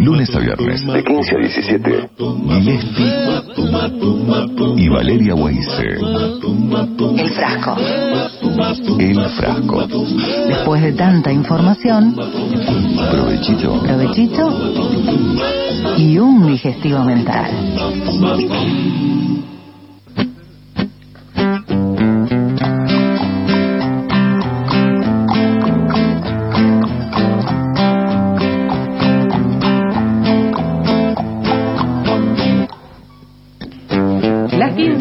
Lunes 0.00 0.34
a 0.34 0.38
viernes, 0.38 0.84
de 0.86 1.02
15 1.02 1.34
a 1.34 1.38
17. 1.38 2.10
Gillespie 2.46 3.10
y 4.76 4.88
Valeria 4.88 5.34
Weise. 5.34 5.96
El 7.16 7.30
frasco. 7.30 7.76
El 8.98 9.18
frasco. 9.30 9.86
Después 10.46 10.82
de 10.82 10.92
tanta 10.92 11.32
información, 11.32 12.14
Provechito. 13.10 13.80
provechito 13.80 14.74
y 15.96 16.18
un 16.18 16.46
digestivo 16.48 17.04
mental. 17.04 17.50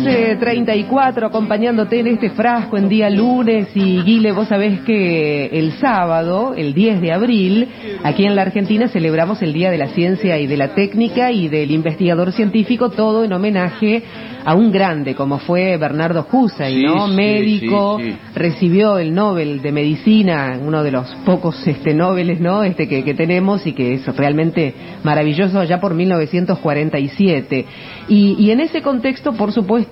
Las 0.04 0.38
15.34 0.40 1.26
acompañándote 1.28 2.00
en 2.00 2.08
este 2.08 2.30
frasco 2.32 2.78
en 2.78 2.90
día 2.90 3.10
lunes 3.10 3.68
y 3.76 4.02
Guile, 4.02 4.32
vos 4.32 4.48
sabés 4.48 4.82
que 4.82 5.46
el 5.48 5.74
sábado, 5.74 6.54
el 6.56 6.74
10 6.74 7.02
de 7.02 7.12
abril, 7.12 7.68
aquí 8.04 8.26
en 8.26 8.36
la 8.36 8.42
Argentina 8.44 8.88
celebramos 8.88 9.42
el 9.42 9.54
Día 9.54 9.70
de 9.72 9.78
la 9.78 9.88
Ciencia 9.90 10.40
y 10.40 10.48
de 10.48 10.58
la 10.58 10.74
Técnica 10.74 11.32
y 11.32 11.48
del 11.50 11.72
Investigador 11.72 12.32
Científico, 12.32 12.90
todo 12.90 13.24
en 13.24 13.34
homenaje 13.34 14.04
a 14.44 14.56
un 14.56 14.72
grande 14.72 15.14
como 15.14 15.38
fue 15.38 15.78
Bernardo 15.78 16.26
Hussein, 16.32 16.80
Sí, 16.80 16.84
¿no? 16.84 17.08
sí, 17.08 17.14
Médico, 17.14 18.00
sí. 18.02 18.16
recibió 18.34 18.98
el 18.98 19.14
Nobel 19.14 19.62
de 19.62 19.72
Medicina, 19.72 20.60
uno 20.60 20.82
de 20.84 20.92
los 20.92 21.14
pocos 21.26 21.68
este 21.68 21.94
Nobeles, 21.94 22.40
¿no? 22.42 22.64
Este 22.64 22.88
que, 22.88 23.04
que 23.04 23.14
tenemos 23.14 23.68
y 23.68 23.74
que 23.74 23.94
es 23.94 24.06
realmente 24.18 24.74
maravilloso 25.04 25.60
allá 25.60 25.80
por 25.80 25.94
1947. 25.94 27.66
Y, 28.08 28.36
y 28.40 28.50
en 28.52 28.62
ese 28.62 28.82
contexto, 28.82 29.34
por 29.34 29.52
supuesto, 29.52 29.91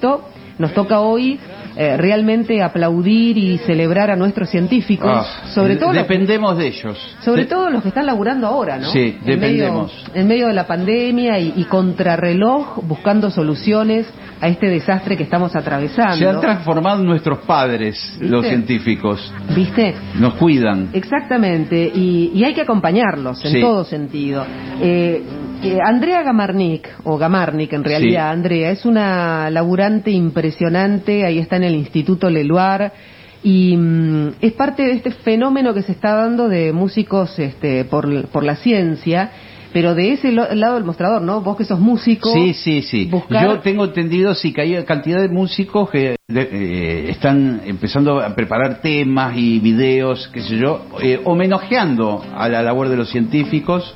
nos 0.57 0.73
toca 0.73 0.99
hoy 0.99 1.39
eh, 1.77 1.95
realmente 1.95 2.61
aplaudir 2.61 3.37
y 3.37 3.57
celebrar 3.59 4.11
a 4.11 4.15
nuestros 4.17 4.49
científicos, 4.49 5.09
Ah, 5.13 5.47
sobre 5.53 5.77
todo 5.77 5.93
dependemos 5.93 6.57
de 6.57 6.67
ellos. 6.67 6.97
sobre 7.23 7.43
De- 7.43 7.47
todo 7.49 7.69
los 7.69 7.81
que 7.81 7.89
están 7.89 8.05
laburando 8.05 8.47
ahora, 8.47 8.77
¿no? 8.77 8.89
Sí, 8.91 9.17
En 9.25 9.39
medio- 9.39 9.63
dependemos. 9.65 10.05
en 10.13 10.27
medio 10.27 10.47
de 10.47 10.53
la 10.53 10.67
pandemia 10.67 11.39
y, 11.39 11.53
y 11.55 11.63
contrarreloj, 11.65 12.83
buscando 12.83 13.29
soluciones 13.29 14.07
a 14.41 14.47
este 14.47 14.67
desastre 14.67 15.15
que 15.15 15.23
estamos 15.23 15.55
atravesando. 15.55 16.15
Se 16.17 16.27
han 16.27 16.41
transformado 16.41 17.03
nuestros 17.03 17.39
padres, 17.39 18.17
los 18.19 18.45
científicos. 18.45 19.31
¿Viste? 19.55 19.93
Nos 20.15 20.33
cuidan. 20.35 20.89
Exactamente, 20.93 21.89
y, 21.93 22.31
y 22.33 22.43
hay 22.43 22.53
que 22.53 22.61
acompañarlos 22.61 23.43
en 23.45 23.51
Sí. 23.53 23.61
todo 23.61 23.83
sentido. 23.85 24.45
Eh, 24.81 25.23
eh, 25.63 25.77
Andrea 25.83 26.23
Gamarnik, 26.23 26.87
o 27.03 27.17
Gamarnik 27.17 27.73
en 27.73 27.83
realidad, 27.83 28.31
Sí. 28.31 28.33
Andrea, 28.37 28.71
es 28.71 28.85
una 28.85 29.49
laburante 29.49 30.11
impresionante, 30.11 31.25
ahí 31.25 31.39
está 31.39 31.57
en 31.57 31.63
el 31.65 31.75
Instituto 31.75 32.29
Leluar, 32.29 32.91
y 33.43 33.75
mm, 33.77 34.27
es 34.41 34.53
parte 34.53 34.83
de 34.83 34.91
este 34.93 35.11
fenómeno 35.11 35.73
que 35.73 35.81
se 35.81 35.91
está 35.91 36.13
dando 36.15 36.47
de 36.49 36.71
músicos 36.73 37.37
este, 37.39 37.85
por, 37.85 38.27
por 38.27 38.43
la 38.43 38.55
ciencia, 38.55 39.31
pero 39.71 39.93
de 39.95 40.13
ese 40.13 40.31
lo- 40.31 40.53
lado 40.55 40.75
del 40.75 40.83
mostrador, 40.83 41.21
¿no? 41.21 41.41
Vos 41.41 41.55
que 41.55 41.63
sos 41.63 41.79
músico. 41.79 42.29
Sí, 42.33 42.53
sí, 42.53 42.81
sí. 42.81 43.05
buscar- 43.05 43.43
Yo 43.45 43.59
tengo 43.59 43.85
entendido, 43.85 44.33
sí, 44.33 44.51
que 44.51 44.61
hay 44.61 44.83
cantidad 44.83 45.21
de 45.21 45.29
músicos 45.29 45.89
que 45.91 46.15
de- 46.27 46.49
eh, 46.51 47.09
están 47.11 47.61
empezando 47.65 48.19
a 48.19 48.33
preparar 48.33 48.81
temas 48.81 49.37
y 49.37 49.59
videos, 49.59 50.27
qué 50.33 50.41
sé 50.41 50.57
yo, 50.57 50.85
eh, 51.01 51.19
homenajeando 51.23 52.23
a 52.35 52.49
la 52.49 52.63
labor 52.63 52.87
de 52.89 52.95
los 52.97 53.09
científicos. 53.09 53.93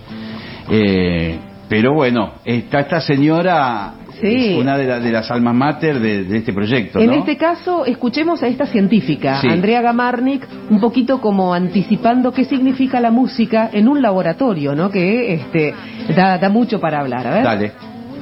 eh, 0.70 1.38
pero 1.74 1.92
bueno, 1.96 2.34
está 2.46 2.82
esta 2.82 3.02
señora, 3.02 3.94
Sí. 4.22 4.52
es 4.54 4.62
una 4.62 4.78
de, 4.78 4.86
la- 4.86 5.00
de 5.00 5.12
las 5.12 5.32
almas 5.32 5.56
mater 5.56 6.00
de, 6.00 6.24
de 6.24 6.38
este 6.38 6.54
proyecto, 6.54 7.00
En 7.00 7.08
¿no? 7.08 7.14
este 7.14 7.36
caso, 7.36 7.84
escuchemos 7.88 8.44
a 8.44 8.48
esta 8.48 8.68
científica, 8.68 9.42
Sí. 9.42 9.48
Andrea 9.50 9.82
Gamarnik, 9.82 10.48
un 10.70 10.80
poquito 10.80 11.20
como 11.20 11.52
anticipando 11.52 12.32
qué 12.32 12.46
significa 12.46 13.00
la 13.00 13.10
música 13.10 13.72
en 13.74 13.88
un 13.88 14.04
laboratorio, 14.04 14.76
¿no? 14.76 14.92
Que 14.92 15.34
este, 15.34 15.74
da, 16.16 16.38
da 16.38 16.50
mucho 16.50 16.80
para 16.80 17.00
hablar. 17.00 17.26
A 17.26 17.32
ver. 17.34 17.44
Dale. 17.44 17.72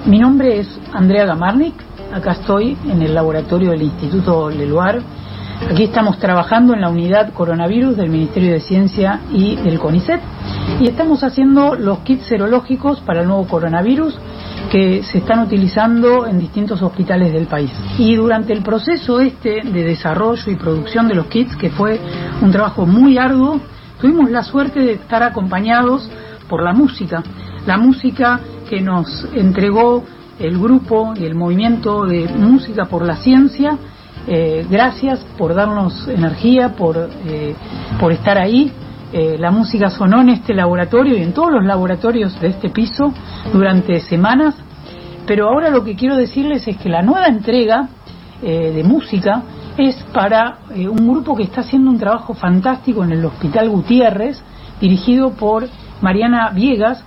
Mi 0.05 0.17
nombre 0.17 0.59
es 0.59 0.79
Andrea 0.93 1.25
Gamarnik, 1.25 1.73
acá 2.13 2.31
estoy 2.31 2.77
en 2.89 3.01
el 3.01 3.13
laboratorio 3.13 3.71
del 3.71 3.81
Instituto 3.81 4.49
Leluar. 4.49 5.01
Aquí 5.69 5.83
estamos 5.83 6.17
trabajando 6.19 6.73
en 6.73 6.81
la 6.81 6.89
unidad 6.89 7.31
coronavirus 7.33 7.95
del 7.95 8.09
Ministerio 8.09 8.51
de 8.53 8.59
Ciencia 8.59 9.21
y 9.31 9.55
del 9.55 9.79
CONICET 9.79 10.19
y 10.79 10.89
estamos 10.89 11.23
haciendo 11.23 11.75
los 11.75 11.99
kits 11.99 12.25
serológicos 12.25 12.99
para 13.01 13.21
el 13.21 13.27
nuevo 13.27 13.47
coronavirus 13.47 14.17
que 14.69 15.03
se 15.03 15.19
están 15.19 15.39
utilizando 15.39 16.25
en 16.27 16.39
distintos 16.39 16.81
hospitales 16.81 17.31
del 17.31 17.47
país. 17.47 17.71
Y 17.97 18.15
durante 18.15 18.53
el 18.53 18.63
proceso 18.63 19.21
este 19.21 19.61
de 19.61 19.83
desarrollo 19.83 20.51
y 20.51 20.55
producción 20.55 21.07
de 21.07 21.15
los 21.15 21.27
kits, 21.27 21.55
que 21.55 21.69
fue 21.69 21.99
un 22.41 22.51
trabajo 22.51 22.85
muy 22.85 23.17
arduo, 23.17 23.61
tuvimos 23.99 24.29
la 24.29 24.43
suerte 24.43 24.79
de 24.79 24.93
estar 24.93 25.23
acompañados 25.23 26.09
por 26.49 26.63
la 26.63 26.73
música, 26.73 27.23
la 27.65 27.77
música 27.77 28.39
que 28.69 28.81
nos 28.81 29.27
entregó 29.33 30.03
el 30.39 30.57
grupo 30.57 31.13
y 31.15 31.25
el 31.25 31.35
movimiento 31.35 32.05
de 32.05 32.27
música 32.27 32.85
por 32.85 33.05
la 33.05 33.15
ciencia. 33.15 33.77
Eh, 34.27 34.65
gracias 34.69 35.19
por 35.37 35.53
darnos 35.55 36.07
energía, 36.07 36.75
por, 36.75 37.09
eh, 37.25 37.55
por 37.99 38.11
estar 38.11 38.37
ahí. 38.37 38.71
Eh, 39.13 39.35
la 39.37 39.51
música 39.51 39.89
sonó 39.89 40.21
en 40.21 40.29
este 40.29 40.53
laboratorio 40.53 41.17
y 41.17 41.21
en 41.21 41.33
todos 41.33 41.51
los 41.51 41.65
laboratorios 41.65 42.39
de 42.39 42.47
este 42.47 42.69
piso 42.69 43.13
durante 43.51 43.99
semanas. 43.99 44.55
Pero 45.27 45.49
ahora 45.49 45.69
lo 45.69 45.83
que 45.83 45.95
quiero 45.95 46.15
decirles 46.15 46.65
es 46.67 46.77
que 46.77 46.87
la 46.87 47.01
nueva 47.01 47.27
entrega 47.27 47.89
eh, 48.41 48.71
de 48.73 48.83
música 48.83 49.43
es 49.77 49.95
para 50.13 50.59
eh, 50.73 50.87
un 50.87 51.09
grupo 51.09 51.35
que 51.35 51.43
está 51.43 51.61
haciendo 51.61 51.91
un 51.91 51.99
trabajo 51.99 52.33
fantástico 52.33 53.03
en 53.03 53.11
el 53.11 53.25
Hospital 53.25 53.69
Gutiérrez, 53.69 54.41
dirigido 54.79 55.31
por 55.31 55.67
Mariana 55.99 56.49
Viegas. 56.51 57.03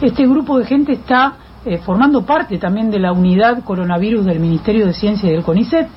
Este 0.00 0.26
grupo 0.26 0.58
de 0.58 0.66
gente 0.66 0.92
está 0.92 1.36
formando 1.86 2.26
parte 2.26 2.58
también 2.58 2.90
de 2.90 2.98
la 2.98 3.12
unidad 3.12 3.64
coronavirus 3.64 4.26
del 4.26 4.38
Ministerio 4.38 4.86
de 4.86 4.92
Ciencia 4.92 5.30
y 5.30 5.32
del 5.32 5.42
CONICET 5.42 5.88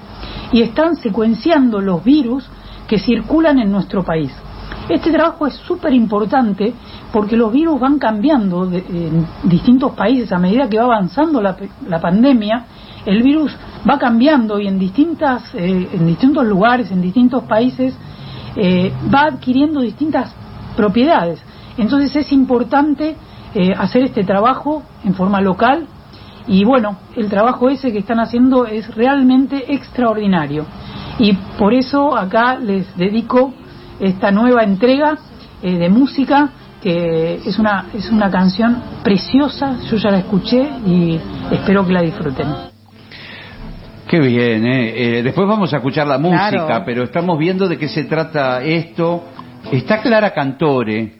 y 0.52 0.62
están 0.62 0.96
secuenciando 0.96 1.82
los 1.82 2.04
virus 2.04 2.48
que 2.88 3.00
circulan 3.00 3.60
en 3.60 3.72
nuestro 3.72 4.04
país. 4.04 4.32
Este 4.90 5.12
trabajo 5.12 5.48
es 5.48 5.56
súper 5.56 5.94
importante 5.94 6.74
porque 7.12 7.36
los 7.36 7.52
virus 7.52 7.80
van 7.80 8.00
cambiando 8.00 8.66
en 8.72 9.26
distintos 9.44 9.92
países 9.94 10.32
a 10.32 10.40
medida 10.40 10.70
que 10.70 10.78
va 10.78 10.86
avanzando 10.86 11.42
la, 11.42 11.58
la 11.88 12.00
pandemia. 12.00 12.66
El 13.06 13.22
virus 13.22 13.54
va 13.90 13.98
cambiando 13.98 14.60
y 14.60 14.68
en, 14.68 14.80
distintas, 14.80 15.54
eh, 15.56 15.90
en 15.92 16.08
distintos 16.08 16.46
lugares, 16.46 16.92
en 16.92 17.02
distintos 17.02 17.44
países, 17.44 17.96
eh, 18.56 18.94
va 19.14 19.24
adquiriendo 19.24 19.82
distintas 19.82 20.34
propiedades. 20.76 21.42
Entonces 21.78 22.16
es 22.16 22.32
importante 22.32 23.16
eh, 23.54 23.74
hacer 23.78 24.04
este 24.04 24.24
trabajo 24.24 24.84
en 25.04 25.14
forma 25.14 25.42
local 25.42 25.88
y 26.47 26.63
bueno, 26.63 26.97
el 27.16 27.30
trabajo 27.30 27.69
ese 27.69 27.91
que 27.91 28.00
están 28.00 28.19
haciendo 28.19 28.66
es 28.66 28.94
realmente 28.96 29.74
extraordinario. 29.74 30.66
Y 31.19 31.34
por 31.58 31.74
eso 31.74 32.16
acá 32.16 32.58
les 32.58 32.96
dedico 32.96 33.53
esta 34.00 34.31
nueva 34.31 34.63
entrega 34.63 35.18
eh, 35.62 35.78
de 35.78 35.90
música 35.90 36.50
que 36.81 37.41
es 37.44 37.57
una, 37.57 37.86
es 37.94 38.09
una 38.12 38.30
canción 38.30 38.78
preciosa, 39.03 39.78
yo 39.90 39.97
ya 39.97 40.12
la 40.12 40.19
escuché 40.19 40.62
y 40.86 41.19
espero 41.52 41.86
que 41.86 41.91
la 41.94 42.02
disfruten. 42.03 42.47
Qué 44.07 44.19
bien, 44.19 44.66
¿eh? 44.66 45.18
Eh, 45.18 45.24
Después 45.24 45.47
vamos 45.47 45.74
a 45.74 45.78
escuchar 45.78 46.07
la 46.07 46.18
música, 46.18 46.50
Claro. 46.66 46.84
pero 46.86 47.03
estamos 47.03 47.38
viendo 47.38 47.68
de 47.68 47.78
qué 47.78 47.90
se 47.90 48.06
trata 48.06 48.63
esto. 48.63 49.24
Está 49.72 50.02
Clara 50.02 50.31
Cantore, 50.34 51.16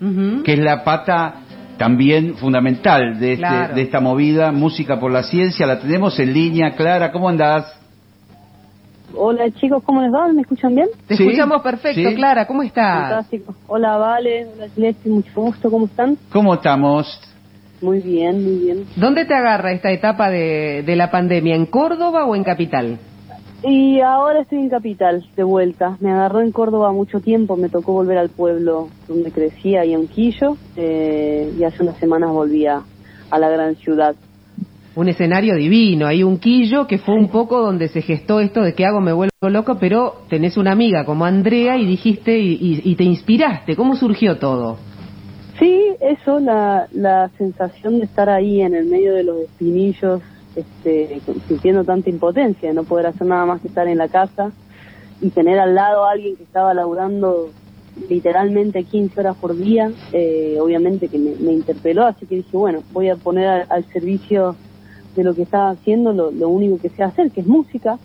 que 0.46 0.54
es 0.54 0.60
la 0.60 0.84
pata 0.84 1.34
también 1.78 2.36
fundamental 2.36 3.20
de, 3.20 3.34
este- 3.34 3.42
Claro. 3.48 3.76
de 3.76 3.82
esta 3.82 4.00
movida, 4.00 4.52
Música 4.52 5.00
por 5.00 5.12
la 5.12 5.24
Ciencia. 5.24 5.66
La 5.66 5.80
tenemos 5.80 6.20
en 6.20 6.34
línea. 6.34 6.72
Clara, 6.76 7.12
¿cómo 7.12 7.30
andás? 7.30 7.74
Hola 9.16 9.50
chicos, 9.52 9.82
¿cómo 9.84 10.02
les 10.02 10.14
va? 10.14 10.28
¿Me 10.32 10.42
escuchan 10.42 10.76
bien? 10.76 10.88
Te 11.08 11.16
Sí, 11.16 11.24
escuchamos 11.24 11.62
perfecto, 11.62 12.10
sí. 12.10 12.16
Clara, 12.16 12.46
¿cómo 12.46 12.62
estás? 12.62 13.10
Fantástico. 13.10 13.56
Hola 13.68 13.96
Vale, 13.98 14.48
hola 14.54 14.68
Celeste, 14.76 15.10
mucho 15.10 15.32
gusto, 15.36 15.72
¿cómo 15.72 15.86
están? 15.86 16.18
¿Cómo 16.32 16.54
estamos? 16.54 17.20
Muy 17.82 18.00
bien, 18.02 18.44
muy 18.44 18.60
bien. 18.66 18.86
¿Dónde 18.96 19.26
te 19.26 19.34
agarra 19.34 19.72
esta 19.72 19.92
etapa 19.92 20.30
de, 20.30 20.84
de 20.86 20.96
la 20.96 21.10
pandemia? 21.10 21.56
¿En 21.56 21.68
Córdoba 21.68 22.26
o 22.26 22.36
en 22.36 22.44
Capital? 22.44 22.98
Y 23.64 24.00
ahora 24.02 24.42
estoy 24.42 24.60
en 24.60 24.70
Capital, 24.70 25.26
de 25.36 25.44
vuelta. 25.44 25.98
Me 26.00 26.12
agarró 26.12 26.42
en 26.42 26.52
Córdoba 26.52 26.92
mucho 26.92 27.20
tiempo, 27.20 27.58
me 27.58 27.70
tocó 27.70 27.94
volver 27.94 28.18
al 28.18 28.30
pueblo 28.30 28.90
donde 29.08 29.32
crecí, 29.32 29.76
ahí 29.76 29.94
en 29.94 30.08
Quillo, 30.08 30.58
eh, 30.76 31.52
y 31.58 31.64
hace 31.64 31.82
unas 31.84 31.98
semanas 31.98 32.32
volví 32.32 32.68
a, 32.68 32.84
a 33.32 33.40
la 33.40 33.50
gran 33.50 33.76
ciudad. 33.76 34.16
Un 34.96 35.10
escenario 35.10 35.56
divino, 35.56 36.08
hay 36.08 36.24
un 36.24 36.40
quillo 36.40 36.88
que 36.88 36.98
fue 36.98 37.14
un 37.14 37.28
poco 37.30 37.62
donde 37.62 37.88
se 37.88 38.02
gestó 38.02 38.40
esto 38.40 38.62
de 38.64 38.74
que 38.74 38.84
hago 38.84 39.00
me 39.00 39.14
vuelvo 39.14 39.30
loco, 39.50 39.78
pero 39.80 40.22
tenés 40.28 40.58
una 40.58 40.72
amiga 40.72 41.06
como 41.06 41.24
Andrea 41.26 41.78
y 41.78 41.86
dijiste 41.86 42.40
y, 42.40 42.54
y- 42.54 42.82
y 42.84 42.96
te 42.96 43.04
inspiraste. 43.04 43.76
¿Cómo 43.76 43.96
surgió 43.96 44.38
todo? 44.40 44.78
Sí, 45.60 45.82
eso, 46.02 46.40
la, 46.40 46.88
la 46.94 47.30
sensación 47.38 48.00
de 48.00 48.06
estar 48.06 48.28
ahí 48.30 48.62
en 48.62 48.74
el 48.74 48.86
medio 48.88 49.14
de 49.14 49.24
los 49.24 49.38
espinillos, 49.42 50.22
este, 50.58 51.22
sintiendo 51.48 51.84
tanta 51.84 52.10
impotencia, 52.10 52.74
no 52.74 52.84
poder 52.84 53.08
hacer 53.08 53.28
nada 53.28 53.46
más 53.46 53.62
que 53.62 53.68
estar 53.68 53.88
en 53.88 54.00
la 54.00 54.08
casa 54.08 54.52
y 55.22 55.30
tener 55.30 55.60
al 55.60 55.76
lado 55.76 56.06
a 56.06 56.12
alguien 56.12 56.36
que 56.36 56.44
estaba 56.44 56.74
laburando 56.74 57.50
literalmente 58.10 58.84
15 58.84 59.20
horas 59.20 59.38
por 59.38 59.56
día, 59.56 59.92
eh, 60.14 60.58
obviamente 60.60 61.08
que 61.10 61.20
me, 61.20 61.54
interpeló, 61.54 62.06
así 62.06 62.26
que 62.26 62.36
dije, 62.38 62.58
bueno, 62.58 62.84
voy 62.92 63.10
a 63.10 63.16
poner 63.16 63.68
al, 63.70 63.86
servicio 63.92 64.56
de 65.16 65.24
lo 65.24 65.36
que 65.36 65.44
estaba 65.44 65.70
haciendo 65.70 66.12
lo, 66.14 66.50
único 66.50 66.80
que 66.80 66.90
sé 66.90 67.04
hacer, 67.04 67.32
que 67.32 67.42
es 67.42 67.48
música. 67.48 67.98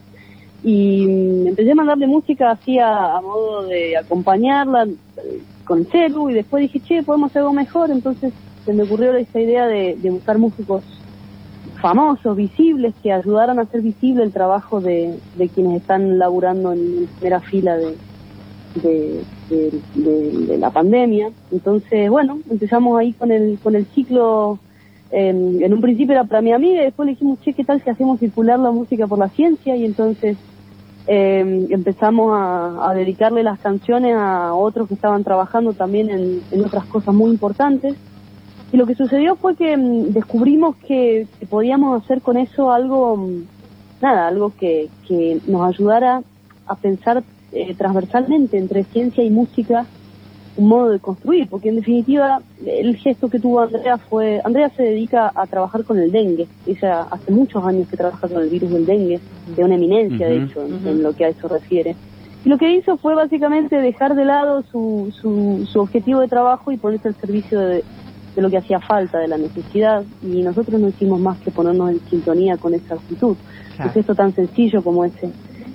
Y 0.62 1.06
mm, 1.06 1.46
empecé 1.48 1.72
a 1.72 1.74
mandarle 1.74 2.06
música 2.06 2.50
así 2.50 2.78
a, 2.78 3.18
modo 3.22 3.64
de 3.66 3.96
acompañarla 3.96 4.84
eh, 4.84 5.40
con 5.64 5.80
el 5.80 5.86
celu 5.86 6.30
y 6.30 6.34
después 6.34 6.62
dije, 6.62 6.80
che, 6.80 7.02
podemos 7.02 7.30
hacer 7.30 7.40
algo 7.40 7.52
mejor, 7.52 7.90
entonces 7.90 8.32
se 8.64 8.72
me 8.72 8.82
ocurrió 8.82 9.14
esta 9.14 9.40
idea 9.40 9.66
de, 9.66 9.96
de 9.96 10.10
buscar 10.10 10.38
músicos 10.38 10.82
famosos, 11.82 12.36
visibles, 12.36 12.94
que 13.02 13.12
ayudaran 13.12 13.58
a 13.58 13.62
hacer 13.62 13.82
visible 13.82 14.22
el 14.22 14.32
trabajo 14.32 14.80
de, 14.80 15.18
quienes 15.52 15.82
están 15.82 16.18
laburando 16.18 16.72
en 16.72 17.08
primera 17.18 17.40
fila 17.40 17.76
de, 17.76 19.24
de, 19.50 20.56
la 20.58 20.70
pandemia. 20.70 21.30
Entonces, 21.50 22.08
bueno, 22.08 22.38
empezamos 22.48 22.98
ahí 22.98 23.12
con 23.12 23.32
el, 23.32 23.58
con 23.62 23.74
el 23.74 23.84
ciclo. 23.86 24.58
En, 25.10 25.62
en 25.62 25.74
un 25.74 25.82
principio 25.82 26.14
era 26.14 26.24
para 26.24 26.40
mi 26.40 26.52
amiga 26.52 26.80
y 26.80 26.84
después 26.84 27.04
le 27.04 27.12
dijimos, 27.12 27.38
che, 27.42 27.52
¿qué 27.52 27.64
tal 27.64 27.82
si 27.82 27.90
hacemos 27.90 28.18
circular 28.18 28.58
la 28.58 28.70
música 28.70 29.06
por 29.06 29.18
la 29.18 29.28
ciencia? 29.28 29.76
Y 29.76 29.84
entonces 29.84 30.38
eh, 31.06 31.66
empezamos 31.68 32.32
a, 32.34 32.94
dedicarle 32.94 33.42
las 33.42 33.58
canciones 33.58 34.14
a 34.16 34.54
otros 34.54 34.88
que 34.88 34.94
estaban 34.94 35.22
trabajando 35.22 35.74
también 35.74 36.08
en 36.50 36.64
otras 36.64 36.86
cosas 36.86 37.14
muy 37.14 37.30
importantes. 37.30 37.94
Y 38.72 38.78
lo 38.78 38.86
que 38.86 38.94
sucedió 38.94 39.36
fue 39.36 39.54
que 39.54 39.76
mm, 39.76 40.12
descubrimos 40.12 40.76
que, 40.76 41.26
que 41.38 41.46
podíamos 41.46 42.02
hacer 42.02 42.22
con 42.22 42.38
eso 42.38 42.72
algo, 42.72 43.16
mm, 43.16 43.44
nada, 44.00 44.28
algo 44.28 44.52
que, 44.58 44.88
que 45.06 45.40
nos 45.46 45.68
ayudara 45.68 46.22
a 46.66 46.74
pensar 46.76 47.22
eh, 47.52 47.74
transversalmente 47.74 48.56
entre 48.56 48.84
ciencia 48.84 49.22
y 49.22 49.30
música 49.30 49.86
un 50.56 50.68
modo 50.68 50.90
de 50.90 50.98
construir, 50.98 51.48
porque 51.48 51.70
en 51.70 51.76
definitiva 51.76 52.42
el 52.66 52.96
gesto 52.96 53.30
que 53.30 53.38
tuvo 53.38 53.60
Andrea 53.60 53.96
fue, 53.96 54.40
Andrea 54.44 54.68
se 54.70 54.82
dedica 54.82 55.32
a 55.34 55.46
trabajar 55.46 55.82
con 55.84 55.98
el 55.98 56.12
dengue, 56.12 56.46
ella 56.66 57.06
hace 57.10 57.32
muchos 57.32 57.64
años 57.64 57.88
que 57.88 57.96
trabaja 57.96 58.28
con 58.28 58.42
el 58.42 58.50
virus 58.50 58.70
del 58.70 58.84
dengue, 58.84 59.18
de 59.56 59.64
una 59.64 59.76
eminencia 59.76 60.28
de 60.28 60.44
hecho 60.44 60.62
en, 60.62 60.86
en 60.86 61.02
lo 61.02 61.14
que 61.14 61.24
a 61.24 61.28
eso 61.28 61.48
refiere. 61.48 61.96
Y 62.44 62.48
lo 62.48 62.58
que 62.58 62.70
hizo 62.70 62.96
fue 62.98 63.14
básicamente 63.14 63.76
dejar 63.76 64.14
de 64.14 64.24
lado 64.24 64.62
su, 64.70 65.12
su, 65.18 65.66
su 65.66 65.80
objetivo 65.80 66.20
de 66.20 66.28
trabajo 66.28 66.70
y 66.70 66.76
ponerse 66.76 67.08
al 67.08 67.14
servicio 67.14 67.58
de, 67.60 67.84
de 68.34 68.42
lo 68.42 68.50
que 68.50 68.58
hacía 68.58 68.80
falta, 68.80 69.18
de 69.18 69.28
la 69.28 69.38
necesidad, 69.38 70.04
y 70.22 70.42
nosotros 70.42 70.80
no 70.80 70.88
hicimos 70.88 71.20
más 71.20 71.38
que 71.38 71.50
ponernos 71.50 71.90
en 71.90 72.00
sintonía 72.08 72.56
con 72.56 72.74
esa 72.74 72.94
actitud. 72.94 73.36
Claro. 73.76 73.90
Un 73.90 73.94
gesto 73.94 74.14
tan 74.14 74.34
sencillo 74.34 74.82
como 74.82 75.04
ese. 75.04 75.30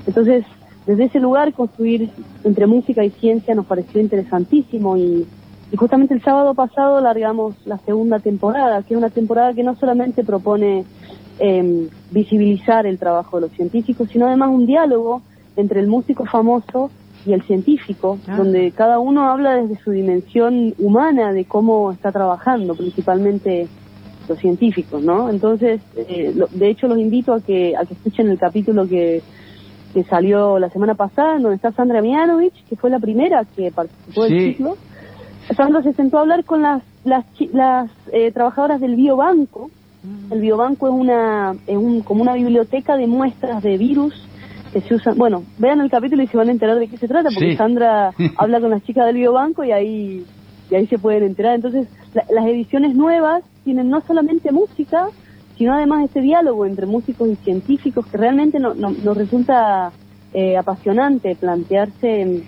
Entonces, 0.06 0.45
desde 0.86 1.06
ese 1.06 1.19
lugar, 1.19 1.54
construir 1.54 2.09
entre 2.44 2.65
música 2.65 3.04
y 3.04 3.09
ciencia 3.12 3.54
nos 3.54 3.65
pareció 3.65 4.00
interesantísimo 4.01 4.98
y, 4.98 5.27
y 5.71 5.75
justamente 5.75 6.13
el 6.13 6.21
sábado 6.21 6.54
pasado 6.54 7.01
largamos 7.01 7.56
la 7.65 7.77
segunda 7.80 8.19
temporada, 8.19 8.81
que 8.83 8.94
es 8.94 8.98
una 8.98 9.10
temporada 9.10 9.53
que 9.53 9.63
no 9.63 9.75
solamente 9.75 10.24
propone 10.24 10.86
eh, 11.39 11.89
visibilizar 12.12 12.86
el 12.88 12.98
trabajo 12.98 13.38
de 13.38 13.42
los 13.48 13.51
científicos, 13.51 14.10
sino 14.12 14.27
además 14.27 14.50
un 14.50 14.65
diálogo 14.65 15.21
entre 15.56 15.80
el 15.81 15.88
músico 15.88 16.25
famoso 16.25 16.89
y 17.27 17.33
el 17.33 17.41
científico, 17.44 18.18
Ah. 18.27 18.38
donde 18.38 18.71
cada 18.71 19.00
uno 19.00 19.29
habla 19.29 19.56
desde 19.56 19.77
su 19.83 19.91
dimensión 19.91 20.74
humana 20.79 21.33
de 21.33 21.45
cómo 21.45 21.91
está 21.91 22.12
trabajando, 22.12 22.74
principalmente 22.75 23.68
los 24.29 24.39
científicos, 24.39 25.01
¿no? 25.03 25.29
Entonces, 25.29 25.81
eh, 25.95 26.33
lo- 26.35 26.47
de 26.47 26.69
hecho, 26.69 26.88
los 26.88 26.97
invito 27.00 27.33
a 27.33 27.41
que 27.41 27.75
a 27.77 27.85
que 27.85 27.94
escuchen 27.94 28.29
el 28.29 28.38
capítulo 28.38 28.88
que, 28.88 29.21
que 29.94 30.03
salió 30.03 30.59
la 30.59 30.69
semana 30.69 30.95
pasada, 30.95 31.38
en 31.38 31.44
donde 31.44 31.56
está 31.56 31.71
Sandra 31.71 32.01
Mianovich, 32.01 32.53
que 32.69 32.75
fue 32.75 32.89
la 32.89 33.00
primera 33.00 33.45
que 33.56 33.71
participó 33.71 34.24
del 34.24 34.39
Sí. 34.39 34.45
ciclo. 34.53 34.75
Sandra 35.56 35.81
se 35.81 35.94
sentó 35.94 36.18
a 36.18 36.21
hablar 36.21 36.44
con 36.44 36.62
las 36.62 36.83
las, 37.06 37.24
chi- 37.35 37.50
las 37.53 37.89
eh, 38.12 38.31
trabajadoras 38.33 38.81
del 38.81 38.95
biobanco. 38.97 39.69
El 40.29 40.41
biobanco 40.41 40.88
es 40.88 40.94
una 40.94 41.56
es 41.65 41.77
un, 41.77 42.01
como 42.01 42.21
una 42.21 42.33
biblioteca 42.33 42.97
de 42.97 43.07
muestras 43.07 43.63
de 43.63 43.77
virus 43.77 44.26
que 44.72 44.81
se 44.81 44.96
usan. 44.96 45.18
Bueno, 45.18 45.44
vean 45.58 45.81
el 45.81 45.90
capítulo 45.90 46.24
y 46.24 46.28
se 46.28 46.38
van 46.38 46.50
a 46.50 46.52
enterar 46.52 46.78
de 46.80 46.88
qué 46.88 46.98
se 46.98 47.08
trata, 47.08 47.30
porque 47.30 47.52
Sí. 47.52 47.58
Sandra 47.58 48.12
habla 48.38 48.60
con 48.60 48.69
las 48.72 48.84
chicas 48.84 49.06
del 49.06 49.16
biobanco 49.16 49.64
y 49.64 49.72
ahí 49.72 50.25
y 50.69 50.75
ahí 50.75 50.86
se 50.88 50.98
pueden 50.98 51.24
enterar. 51.24 51.56
Entonces, 51.56 51.88
la- 52.14 52.25
las 52.30 52.46
ediciones 52.46 52.94
nuevas 52.96 53.44
tienen 53.64 53.90
no 53.90 54.02
solamente 54.02 54.52
música, 54.52 55.08
sino 55.58 55.74
además 55.74 56.06
este 56.06 56.22
diálogo 56.22 56.66
entre 56.66 56.86
músicos 56.86 57.30
y 57.30 57.36
científicos 57.38 58.06
que 58.08 58.18
realmente 58.18 58.60
no- 58.60 58.74
no- 58.75 58.92
nos 58.92 59.18
resulta 59.18 59.92
eh, 60.34 60.58
apasionante 60.58 61.36
plantearse 61.36 62.44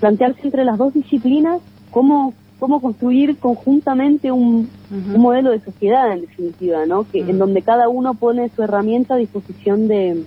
plantearse 0.00 0.40
entre 0.44 0.64
las 0.64 0.76
dos 0.78 0.92
disciplinas 0.92 1.60
cómo 1.90 2.34
cómo 2.60 2.80
construir 2.80 3.38
conjuntamente 3.38 4.30
un, 4.30 4.68
modelo 5.16 5.50
de 5.50 5.58
sociedad 5.60 6.12
en 6.12 6.20
definitiva, 6.20 6.86
¿no? 6.86 7.04
Que 7.10 7.20
en 7.20 7.38
donde 7.38 7.62
cada 7.62 7.88
uno 7.88 8.14
pone 8.14 8.50
su 8.50 8.62
herramienta 8.62 9.14
a 9.14 9.16
disposición 9.16 9.88
de 9.88 10.22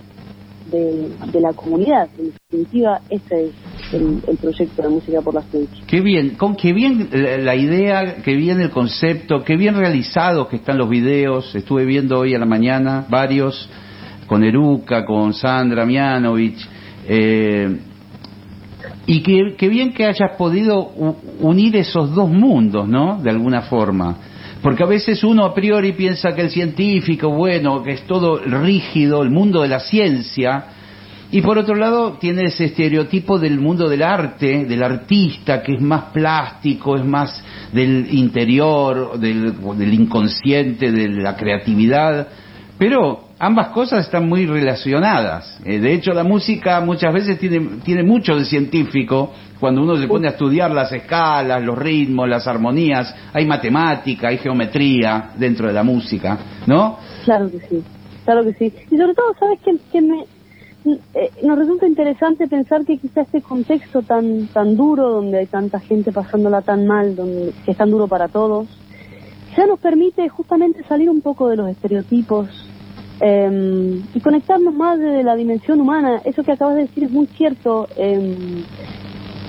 de, 0.75 1.41
la 1.41 1.53
comunidad. 1.53 2.07
En 2.17 2.31
definitiva, 2.31 3.01
ese 3.09 3.45
es 3.45 3.93
el, 3.93 4.37
proyecto 4.39 4.81
de 4.81 4.89
Música 4.89 5.21
por 5.21 5.33
la 5.33 5.41
Ciencia. 5.43 5.83
Qué 5.87 6.01
bien, 6.01 6.31
con 6.31 6.55
qué 6.55 6.73
bien 6.73 7.09
la, 7.11 7.37
la 7.37 7.55
idea, 7.55 8.17
qué 8.23 8.35
bien 8.35 8.61
el 8.61 8.69
concepto, 8.69 9.43
qué 9.43 9.55
bien 9.55 9.75
realizados 9.75 10.47
que 10.47 10.57
están 10.57 10.77
los 10.77 10.89
videos. 10.89 11.53
Estuve 11.55 11.85
viendo 11.85 12.19
hoy 12.19 12.35
a 12.35 12.39
la 12.39 12.45
mañana 12.45 13.05
varios 13.09 13.69
con 14.27 14.43
Eruca, 14.43 15.05
con 15.05 15.33
Sandra 15.33 15.85
Mianovich. 15.85 16.67
eh, 17.07 17.77
y 19.07 19.21
qué, 19.21 19.69
bien 19.69 19.93
que 19.93 20.05
hayas 20.05 20.31
podido 20.37 20.83
unir 21.39 21.75
esos 21.75 22.13
dos 22.15 22.29
mundos, 22.29 22.87
¿no? 22.87 23.21
De 23.21 23.29
alguna 23.29 23.61
forma. 23.61 24.17
Porque 24.65 24.81
a 24.81 24.87
veces 24.87 25.23
uno 25.23 25.45
a 25.45 25.53
priori 25.53 25.91
piensa 25.91 26.33
que 26.33 26.41
el 26.41 26.49
científico, 26.49 27.29
bueno, 27.29 27.83
que 27.83 27.91
es 27.91 28.01
todo 28.07 28.39
rígido, 28.39 29.21
el 29.21 29.29
mundo 29.29 29.61
de 29.61 29.67
la 29.67 29.79
ciencia, 29.79 30.65
y 31.29 31.41
por 31.41 31.59
otro 31.59 31.75
lado, 31.75 32.13
tiene 32.13 32.45
ese 32.45 32.65
estereotipo 32.65 33.37
del 33.37 33.59
mundo 33.59 33.87
del 33.87 34.01
arte, 34.01 34.65
del 34.65 34.81
artista, 34.81 35.61
que 35.61 35.75
es 35.75 35.81
más 35.81 36.05
plástico, 36.05 36.95
es 36.95 37.05
más 37.05 37.43
del 37.73 38.11
interior, 38.11 39.19
del, 39.19 39.53
del 39.77 39.93
inconsciente, 39.93 40.91
de 40.91 41.09
la 41.09 41.35
creatividad. 41.35 42.27
Pero 42.79 43.24
ambas 43.39 43.69
cosas 43.69 44.05
están 44.05 44.27
muy 44.27 44.45
relacionadas. 44.45 45.59
Eh, 45.65 45.79
de 45.79 45.93
hecho, 45.93 46.13
la 46.13 46.23
música 46.23 46.79
muchas 46.81 47.13
veces 47.13 47.39
tiene, 47.39 47.79
tiene 47.83 48.03
mucho 48.03 48.35
de 48.35 48.45
científico. 48.45 49.31
Cuando 49.59 49.81
uno 49.81 49.95
se 49.97 50.07
pone 50.07 50.27
a 50.27 50.31
estudiar 50.31 50.71
las 50.71 50.91
escalas, 50.91 51.63
los 51.63 51.77
ritmos, 51.77 52.27
las 52.27 52.45
armonías, 52.47 53.13
hay 53.33 53.45
matemática, 53.45 54.27
hay 54.27 54.37
geometría 54.37 55.31
dentro 55.37 55.67
de 55.67 55.73
la 55.73 55.83
música, 55.83 56.37
¿no? 56.67 56.97
Claro 57.23 57.49
que 57.49 57.59
sí, 57.59 57.83
claro 58.25 58.43
que 58.43 58.53
sí. 58.53 58.73
Y 58.91 58.97
sobre 58.97 59.13
todo, 59.13 59.33
¿sabes 59.39 59.59
qué? 59.63 59.71
Que 59.91 60.01
me, 60.01 60.25
eh, 61.13 61.31
nos 61.41 61.57
resulta 61.57 61.87
interesante 61.87 62.47
pensar 62.47 62.85
que 62.85 62.97
quizá 62.97 63.21
este 63.21 63.41
contexto 63.41 64.01
tan 64.01 64.47
tan 64.47 64.75
duro, 64.75 65.09
donde 65.09 65.39
hay 65.39 65.47
tanta 65.47 65.79
gente 65.79 66.11
pasándola 66.11 66.61
tan 66.61 66.85
mal, 66.85 67.15
donde 67.15 67.53
que 67.63 67.71
es 67.71 67.77
tan 67.77 67.89
duro 67.89 68.07
para 68.07 68.27
todos, 68.27 68.67
ya 69.57 69.65
nos 69.65 69.79
permite 69.79 70.27
justamente 70.27 70.83
salir 70.83 71.09
un 71.09 71.21
poco 71.21 71.47
de 71.47 71.55
los 71.55 71.69
estereotipos 71.69 72.64
eh, 73.21 74.01
y 74.13 74.19
conectarnos 74.19 74.73
más 74.73 74.99
desde 74.99 75.23
la 75.23 75.35
dimensión 75.35 75.81
humana. 75.81 76.21
Eso 76.25 76.43
que 76.43 76.51
acabas 76.53 76.75
de 76.75 76.81
decir 76.81 77.03
es 77.05 77.11
muy 77.11 77.27
cierto. 77.27 77.87
eh, 77.97 78.35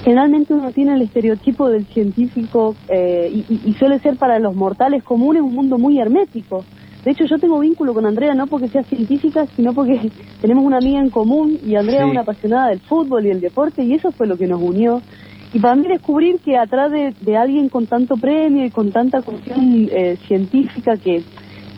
generalmente 0.07 0.55
uno 0.55 0.71
tiene 0.71 0.95
el 0.95 1.03
estereotipo 1.03 1.69
del 1.69 1.85
científico 1.87 2.77
eh, 2.89 3.43
y, 3.49 3.73
suele 3.73 3.99
ser 3.99 4.17
para 4.17 4.39
los 4.39 4.55
mortales 4.55 5.03
comunes 5.03 5.43
un 5.43 5.53
mundo 5.53 5.79
muy 5.79 5.99
hermético. 5.99 6.65
De 7.05 7.11
hecho, 7.11 7.25
yo 7.25 7.39
tengo 7.39 7.59
vínculo 7.59 7.93
con 7.93 8.07
Andrea 8.07 8.33
no 8.33 8.47
porque 8.47 8.69
sea 8.69 8.85
científica, 8.85 9.47
sino 9.57 9.73
porque 9.75 10.13
tenemos 10.41 10.65
una 10.65 10.77
amiga 10.77 11.01
en 11.01 11.11
común 11.11 11.59
y 11.67 11.75
Andrea 11.75 12.03
Sí. 12.03 12.07
es 12.07 12.11
una 12.13 12.21
apasionada 12.21 12.69
del 12.69 12.79
fútbol 12.79 13.27
y 13.27 13.31
el 13.31 13.41
deporte 13.41 13.83
y 13.83 13.95
eso 13.95 14.13
fue 14.13 14.29
lo 14.29 14.37
que 14.37 14.47
nos 14.47 14.63
unió. 14.63 15.03
Y 15.53 15.59
para 15.59 15.75
mí 15.75 15.89
descubrir 15.89 16.39
que 16.39 16.57
atrás 16.57 16.93
de, 16.93 17.13
de 17.21 17.37
alguien 17.37 17.69
con 17.69 17.87
tanto 17.89 18.15
premio 18.17 18.65
y 18.65 18.71
con 18.71 18.93
tanta 18.93 19.23
cuestión 19.23 19.89
eh, 19.91 20.19
científica 20.29 20.97
que, 20.99 21.25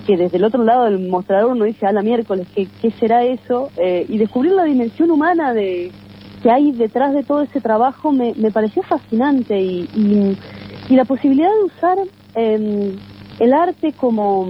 que 0.09 0.17
desde 0.17 0.39
el 0.39 0.45
otro 0.45 0.65
lado 0.65 0.85
del 0.85 1.07
mostrador 1.11 1.53
uno 1.53 1.67
dice, 1.67 1.85
a 1.87 1.93
la 1.93 2.01
miércoles, 2.01 2.49
¿qué, 2.55 2.67
qué 2.81 2.91
será 2.93 3.25
eso? 3.25 3.69
Eh, 3.77 4.07
y 4.09 4.17
descubrir 4.17 4.53
la 4.53 4.65
dimensión 4.65 5.11
humana 5.11 5.53
de 5.53 5.93
que 6.43 6.51
hay 6.51 6.73
detrás 6.73 7.13
de 7.13 7.25
todo 7.25 7.43
ese 7.43 7.61
trabajo 7.61 8.11
me, 8.11 8.33
me 8.39 8.51
pareció 8.51 8.83
fascinante 8.85 9.61
y, 9.61 9.87
y, 9.95 10.39
y 10.89 10.97
la 10.97 11.05
posibilidad 11.05 11.51
de 11.51 11.65
usar 11.65 11.99
eh, 12.37 12.93
el 13.39 13.53
arte 13.53 13.93
como, 13.93 14.49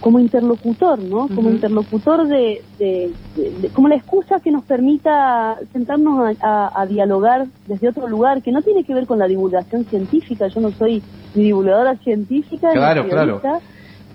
como 0.00 0.18
interlocutor, 0.18 0.98
¿no? 0.98 1.28
Como 1.36 1.50
interlocutor 1.50 2.26
de, 2.26 2.60
de- 2.80 3.12
de- 3.36 3.50
de- 3.60 3.70
como 3.70 3.86
la 3.86 3.94
excusa 3.94 4.40
que 4.40 4.50
nos 4.50 4.64
permita 4.64 5.56
sentarnos 5.72 6.36
a, 6.42 6.46
a- 6.66 6.82
a 6.82 6.86
dialogar 6.86 7.46
desde 7.68 7.88
otro 7.90 8.08
lugar, 8.08 8.42
que 8.42 8.50
no 8.50 8.62
tiene 8.62 8.82
que 8.82 8.94
ver 8.94 9.06
con 9.06 9.20
la 9.20 9.28
divulgación 9.28 9.84
científica. 9.84 10.48
Yo 10.48 10.60
no 10.60 10.72
soy 10.72 11.00
ni 11.36 11.44
divulgadora 11.44 11.96
científica, 11.98 12.70
ni 13.04 13.10
Claro, 13.40 13.60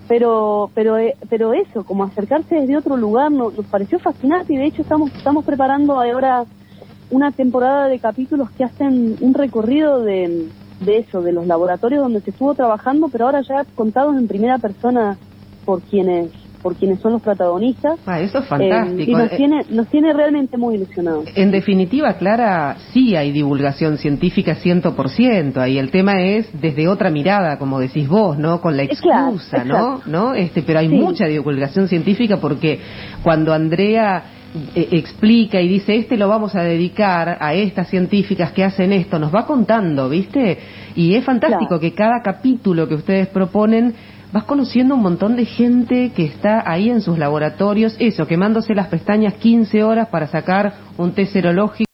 pero 0.07 0.69
pero 0.73 0.97
eh, 0.97 1.15
pero 1.29 1.53
eso, 1.53 1.83
como 1.83 2.03
acercarse 2.03 2.55
desde 2.55 2.77
otro 2.77 2.97
lugar, 2.97 3.31
nos, 3.31 3.55
nos 3.55 3.65
pareció 3.65 3.99
fascinante 3.99 4.53
y 4.53 4.57
de 4.57 4.65
hecho 4.65 4.81
estamos 4.81 5.11
estamos 5.15 5.45
preparando 5.45 5.99
ahora 5.99 6.45
una 7.09 7.31
temporada 7.31 7.87
de 7.87 7.99
capítulos 7.99 8.49
que 8.51 8.63
hacen 8.63 9.17
un 9.21 9.33
recorrido 9.33 10.01
de, 10.01 10.47
de 10.79 10.97
eso, 10.97 11.21
de 11.21 11.31
los 11.31 11.47
laboratorios 11.47 12.01
donde 12.01 12.21
se 12.21 12.31
estuvo 12.31 12.53
trabajando, 12.53 13.09
pero 13.09 13.25
ahora 13.25 13.41
ya 13.41 13.63
contados 13.75 14.17
en 14.17 14.27
primera 14.27 14.57
persona 14.57 15.17
por 15.65 15.81
quienes 15.81 16.31
por 16.65 16.75
quienes 16.77 16.99
son 16.99 17.11
los 17.13 17.21
protagonistas. 17.21 17.99
Ah, 18.07 18.19
eso 18.19 18.39
es 18.39 18.45
Eh, 18.45 18.47
fantástico. 18.47 19.11
y 19.11 19.13
nos 19.13 19.31
Eh, 19.31 19.35
tiene, 19.37 19.61
nos 19.69 19.87
tiene 19.87 20.13
realmente 20.13 20.57
muy 20.57 20.73
ilusionados. 20.77 21.25
En 21.35 21.51
definitiva, 21.51 22.13
Clara, 22.13 22.75
sí 22.91 23.15
hay 23.15 23.31
divulgación 23.31 23.99
científica 23.99 24.55
100%, 24.55 25.57
ahí 25.61 25.77
el 25.77 25.91
tema 25.91 26.23
es 26.23 26.49
desde 26.59 26.87
otra 26.87 27.11
mirada, 27.11 27.59
como 27.59 27.79
decís 27.79 28.07
vos, 28.09 28.39
¿no? 28.39 28.61
Con 28.61 28.75
la 28.77 28.81
Eh, 28.83 28.89
claro, 28.99 29.35
excusa, 29.35 29.63
¿no? 29.63 30.01
¿no? 30.07 30.33
Este, 30.33 30.63
pero 30.63 30.79
hay 30.79 30.89
Sí. 30.89 30.95
mucha 30.95 31.27
divulgación 31.27 31.87
científica 31.87 32.37
porque 32.37 32.79
cuando 33.21 33.53
Andrea 33.53 34.23
eh, 34.73 34.87
explica 34.93 35.61
y 35.61 35.67
dice, 35.67 35.95
este 35.97 36.17
lo 36.17 36.27
vamos 36.29 36.55
a 36.55 36.63
dedicar 36.63 37.37
a 37.41 37.53
estas 37.53 37.89
científicas 37.89 38.53
que 38.53 38.63
hacen 38.63 38.91
esto, 38.91 39.19
nos 39.19 39.31
va 39.35 39.45
contando, 39.45 40.09
¿viste? 40.09 40.57
Y 40.95 41.13
es 41.13 41.23
fantástico 41.25 41.67
Claro. 41.67 41.79
que 41.81 41.93
cada 41.93 42.21
capítulo 42.23 42.87
que 42.87 42.95
ustedes 42.95 43.27
proponen 43.27 43.93
vas 44.35 44.43
conociendo 44.43 44.95
un 44.95 45.01
montón 45.01 45.37
de 45.37 45.45
gente 45.45 46.11
que 46.13 46.25
está 46.25 46.69
ahí 46.69 46.89
en 46.89 46.99
sus 46.99 47.17
laboratorios, 47.17 47.95
eso, 47.99 48.27
quemándose 48.27 48.75
las 48.75 48.89
pestañas 48.89 49.35
15 49.35 49.81
horas 49.81 50.09
para 50.09 50.27
sacar 50.27 50.73
un 50.97 51.13
test 51.13 51.31
serológico 51.31 51.85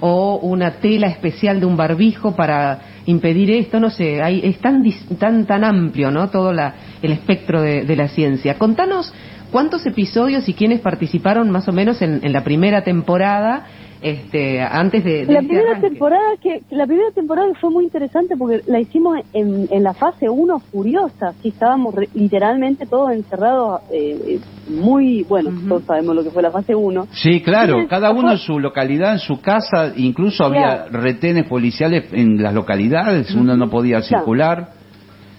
o 0.00 0.36
una 0.36 0.76
tela 0.76 1.08
especial 1.08 1.60
de 1.60 1.66
un 1.66 1.76
barbijo 1.76 2.34
para 2.34 3.02
impedir 3.04 3.50
esto, 3.50 3.80
no 3.80 3.90
sé, 3.90 4.22
hay, 4.22 4.40
es 4.42 4.60
tan, 4.60 4.82
tan, 5.18 5.44
tan 5.44 5.62
amplio, 5.62 6.10
¿no? 6.10 6.30
Todo 6.30 6.54
la, 6.54 6.72
el 7.02 7.12
espectro 7.12 7.60
de, 7.60 7.84
de 7.84 7.96
la 7.96 8.08
ciencia. 8.08 8.56
Contanos 8.56 9.12
cuántos 9.50 9.84
episodios 9.84 10.48
y 10.48 10.54
quiénes 10.54 10.80
participaron 10.80 11.50
más 11.50 11.68
o 11.68 11.72
menos 11.72 12.00
en, 12.00 12.20
en 12.22 12.32
la 12.32 12.44
primera 12.44 12.82
temporada, 12.82 13.66
este, 14.02 14.60
antes 14.60 15.04
de, 15.04 15.24
de 15.26 15.32
La 15.32 15.38
este 15.40 15.48
primera 15.48 15.70
arranque. 15.70 15.88
temporada 15.90 16.36
que 16.42 16.62
la 16.70 16.86
primera 16.86 17.10
temporada 17.12 17.48
fue 17.60 17.70
muy 17.70 17.84
interesante 17.84 18.36
porque 18.36 18.60
la 18.66 18.80
hicimos 18.80 19.18
en, 19.32 19.68
en 19.70 19.82
la 19.82 19.94
fase 19.94 20.28
1 20.28 20.58
furiosa, 20.72 21.32
sí 21.40 21.48
estábamos 21.50 21.94
re- 21.94 22.08
literalmente 22.14 22.86
todos 22.86 23.12
encerrados 23.12 23.80
eh, 23.92 24.40
muy, 24.68 25.22
bueno, 25.24 25.50
todos 25.68 25.84
sabemos 25.84 26.16
lo 26.16 26.24
que 26.24 26.30
fue 26.30 26.42
la 26.42 26.50
fase 26.50 26.74
1. 26.74 27.06
Sí, 27.12 27.40
claro, 27.42 27.86
cada 27.88 28.10
uno 28.10 28.22
fue- 28.22 28.32
en 28.32 28.38
su 28.38 28.58
localidad, 28.58 29.12
en 29.14 29.18
su 29.20 29.40
casa, 29.40 29.92
incluso 29.96 30.44
había 30.44 30.84
Claro. 30.86 31.00
retenes 31.00 31.46
policiales 31.46 32.04
en 32.12 32.42
las 32.42 32.52
localidades, 32.54 33.34
uno 33.34 33.56
no 33.56 33.70
podía 33.70 34.00
Claro. 34.00 34.06
circular. 34.24 34.68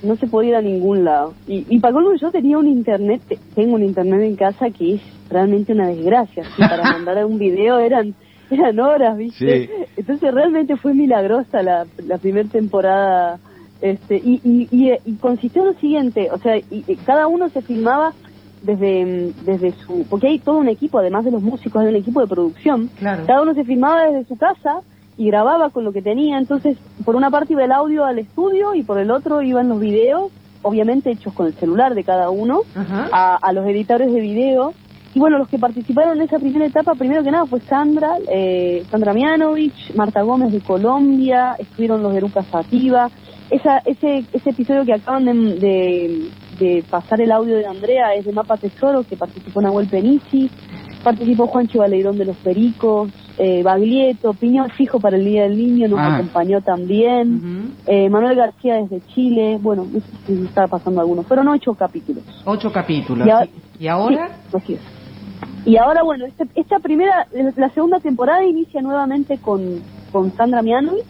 no 0.04 0.18
se 0.18 0.28
podía 0.28 0.50
ir 0.50 0.56
a 0.58 0.62
ningún 0.62 1.06
lado. 1.06 1.34
Y, 1.48 1.66
y 1.70 1.80
para 1.80 1.94
colmo 1.94 2.10
yo 2.20 2.30
tenía 2.30 2.58
un 2.58 2.68
internet, 2.68 3.22
te- 3.28 3.38
tengo 3.56 3.76
un 3.76 3.84
internet 3.84 4.22
en 4.24 4.36
casa 4.36 4.70
que 4.70 4.96
es 4.96 5.02
realmente 5.30 5.72
una 5.72 5.88
desgracia. 5.88 6.44
Y 6.58 6.62
para 6.62 6.84
mandar 6.92 7.24
un 7.26 7.38
video 7.40 7.80
eran 7.80 8.14
eran 8.52 8.80
horas, 8.80 9.18
¿viste? 9.18 9.68
Sí. 9.68 9.70
Entonces 9.98 10.34
realmente 10.34 10.76
fue 10.78 10.94
milagrosa 10.94 11.62
la, 11.64 11.86
la 12.06 12.18
primera 12.18 12.48
temporada. 12.50 13.40
este 13.82 14.16
y, 14.18 14.40
y, 14.44 14.68
y, 14.72 14.92
y 15.06 15.14
consistió 15.16 15.62
en 15.64 15.68
lo 15.70 15.80
siguiente, 15.80 16.30
o 16.32 16.38
sea, 16.38 16.58
y, 16.58 16.66
y 16.88 16.96
cada 17.06 17.28
uno 17.28 17.50
se 17.50 17.62
filmaba 17.62 18.14
desde, 18.62 19.06
mm, 19.06 19.46
desde 19.46 19.72
su... 19.74 20.06
Porque 20.10 20.28
hay 20.28 20.40
todo 20.40 20.58
un 20.58 20.70
equipo, 20.70 21.00
además 21.00 21.26
de 21.26 21.32
los 21.32 21.42
músicos, 21.42 21.82
hay 21.82 21.90
un 21.90 21.96
equipo 21.98 22.22
de 22.22 22.28
producción. 22.28 22.90
Claro. 22.98 23.24
Cada 23.28 23.42
uno 23.42 23.54
se 23.54 23.66
filmaba 23.66 24.06
desde 24.06 24.26
su 24.26 24.38
casa 24.38 24.82
y 25.18 25.28
grababa 25.28 25.70
con 25.70 25.84
lo 25.84 25.92
que 25.92 26.02
tenía. 26.02 26.38
Entonces, 26.38 26.78
por 27.04 27.16
una 27.16 27.30
parte 27.30 27.54
iba 27.54 27.64
el 27.66 27.72
audio 27.74 28.06
al 28.06 28.20
estudio 28.20 28.74
y 28.74 28.84
por 28.84 29.00
el 29.00 29.12
otro 29.12 29.42
iban 29.42 29.68
los 29.68 29.80
videos, 29.82 30.32
obviamente 30.62 31.12
hechos 31.12 31.34
con 31.34 31.48
el 31.48 31.54
celular 31.56 31.94
de 31.94 32.04
cada 32.06 32.30
uno, 32.30 32.62
Ajá. 32.74 33.10
a, 33.12 33.36
a 33.36 33.52
los 33.54 33.68
editores 33.68 34.12
de 34.14 34.22
video. 34.22 34.74
Y 35.16 35.20
bueno, 35.20 35.38
los 35.38 35.48
que 35.48 35.60
participaron 35.60 36.18
en 36.18 36.24
esa 36.24 36.40
primera 36.40 36.66
etapa, 36.66 36.96
primero 36.96 37.24
que 37.24 37.30
nada 37.32 37.46
fue 37.46 37.60
Sandra, 37.62 38.14
eh, 38.32 38.84
Sandra 38.90 39.14
Mianovich, 39.14 39.94
Marta 39.96 40.22
Gómez 40.24 40.52
de 40.52 40.60
Colombia, 40.62 41.56
estuvieron 41.60 42.02
los 42.02 42.14
de 42.14 42.22
Lucas 42.22 42.46
Sativa. 42.52 43.10
Esa, 43.52 43.78
ese, 43.86 44.26
ese 44.34 44.50
episodio 44.50 44.84
que 44.86 44.94
acaban 44.94 45.26
de, 45.26 45.34
de, 45.60 46.30
de 46.60 46.84
pasar 46.90 47.22
el 47.22 47.32
audio 47.32 47.56
de 47.58 47.68
Andrea 47.68 48.16
es 48.16 48.26
de 48.26 48.32
Mapa 48.34 48.58
Tesoro, 48.58 49.04
que 49.04 49.16
participó 49.16 49.62
Nahuel 49.62 49.88
Penici, 49.88 50.50
participó 51.04 51.46
Juan 51.48 51.68
Chivaleirón 51.68 52.18
de 52.18 52.26
los 52.26 52.38
Pericos, 52.38 53.12
eh, 53.38 53.62
Baglietto, 53.62 54.34
Piñón 54.34 54.70
Fijo 54.72 55.00
para 55.00 55.18
el 55.18 55.26
Día 55.26 55.44
del 55.44 55.58
Niño 55.58 55.88
nos 55.90 56.00
Ah. 56.00 56.16
acompañó 56.16 56.62
también, 56.62 57.74
eh, 57.86 58.10
Manuel 58.10 58.36
García 58.36 58.76
desde 58.76 59.02
Chile, 59.14 59.60
bueno, 59.62 59.86
no 59.92 60.00
sé 60.00 60.06
si 60.26 60.32
me 60.34 60.48
estaba 60.48 60.68
pasando 60.68 61.02
algunos, 61.02 61.28
fueron 61.28 61.48
ocho 61.50 61.74
capítulos. 61.76 62.24
Ocho 62.46 62.72
capítulos. 62.72 63.28
Y 63.28 63.30
a- 63.30 63.48
¿Y 63.80 63.88
ahora? 63.88 64.30
Sí, 64.50 64.58
así 64.58 64.74
es. 64.74 64.80
Y 65.66 65.78
ahora, 65.78 66.04
bueno, 66.04 66.26
este- 66.26 66.48
esta 66.56 66.80
primera, 66.80 67.28
la 67.56 67.70
segunda 67.70 68.00
temporada 68.00 68.44
inicia 68.44 68.82
nuevamente 68.82 69.38
con, 69.38 69.82
con 70.12 70.36
Sandra 70.36 70.62
Mianovich. 70.62 71.06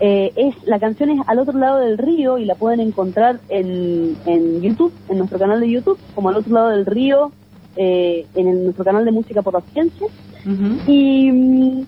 Eh, 0.00 0.32
es 0.36 0.54
La 0.66 0.78
canción 0.78 1.10
es 1.10 1.20
Al 1.26 1.38
otro 1.38 1.58
lado 1.58 1.78
del 1.78 1.96
río 1.98 2.38
y 2.38 2.44
la 2.44 2.54
pueden 2.56 2.80
encontrar 2.80 3.40
en, 3.48 4.16
en 4.26 4.60
YouTube, 4.60 4.92
en 5.08 5.18
nuestro 5.18 5.38
canal 5.38 5.60
de 5.60 5.70
YouTube, 5.70 5.98
como 6.14 6.28
Al 6.28 6.36
otro 6.36 6.52
lado 6.52 6.68
del 6.68 6.84
río, 6.86 7.32
eh, 7.76 8.26
en 8.34 8.48
el- 8.48 8.64
nuestro 8.64 8.84
canal 8.84 9.04
de 9.04 9.12
Música 9.12 9.42
por 9.42 9.54
la 9.54 9.60
Ciencia. 9.62 10.06
Y, 10.86 11.30
mm, 11.32 11.86